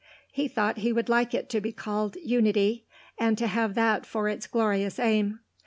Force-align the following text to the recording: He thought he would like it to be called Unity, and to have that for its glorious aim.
He 0.31 0.47
thought 0.47 0.77
he 0.79 0.91
would 0.91 1.09
like 1.09 1.35
it 1.35 1.47
to 1.51 1.61
be 1.61 1.71
called 1.71 2.15
Unity, 2.15 2.87
and 3.19 3.37
to 3.37 3.45
have 3.45 3.75
that 3.75 4.03
for 4.03 4.27
its 4.27 4.47
glorious 4.47 4.97
aim. 4.97 5.41